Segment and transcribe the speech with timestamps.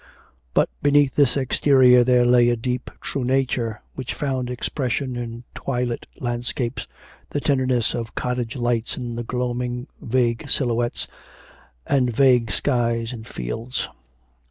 [0.55, 6.07] But beneath this exterior there lay a deep, true nature, which found expression in twilit
[6.19, 6.87] landscapes,
[7.29, 11.05] the tenderness of cottage lights in the gloaming, vague silhouettes,
[11.85, 13.87] and vague skies and fields.